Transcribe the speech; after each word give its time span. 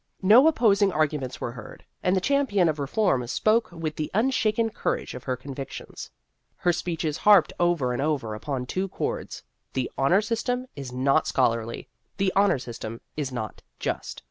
No 0.23 0.47
opposing 0.47 0.91
arguments 0.91 1.39
were 1.39 1.51
heard, 1.51 1.85
and 2.01 2.15
the 2.15 2.21
champion 2.21 2.67
of 2.67 2.79
reform 2.79 3.27
spoke 3.27 3.71
with 3.71 3.95
the 3.97 4.09
un 4.15 4.31
shaken 4.31 4.71
courage 4.71 5.13
of 5.13 5.25
her 5.25 5.37
convictions. 5.37 6.09
Her 6.55 6.73
speeches 6.73 7.17
harped 7.17 7.53
over 7.59 7.93
and 7.93 8.01
over 8.01 8.33
upon 8.33 8.65
two 8.65 8.87
chords: 8.87 9.43
the" 9.73 9.91
Honor 9.99 10.21
System" 10.23 10.65
is 10.75 10.91
not 10.91 11.27
scholarly; 11.27 11.87
the" 12.17 12.33
Honor 12.35 12.57
System" 12.57 12.99
is 13.15 13.31
not 13.31 13.61
just. 13.79 14.19